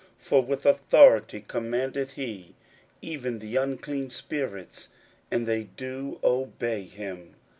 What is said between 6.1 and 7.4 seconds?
obey him.